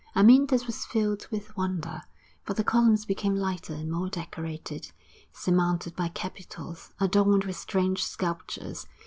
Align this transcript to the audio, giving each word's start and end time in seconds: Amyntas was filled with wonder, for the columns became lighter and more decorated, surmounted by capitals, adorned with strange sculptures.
Amyntas 0.15 0.65
was 0.65 0.83
filled 0.83 1.27
with 1.29 1.55
wonder, 1.55 2.01
for 2.41 2.55
the 2.55 2.63
columns 2.63 3.05
became 3.05 3.35
lighter 3.35 3.75
and 3.75 3.91
more 3.91 4.09
decorated, 4.09 4.91
surmounted 5.31 5.95
by 5.95 6.07
capitals, 6.07 6.91
adorned 6.99 7.43
with 7.43 7.55
strange 7.55 8.03
sculptures. 8.03 8.87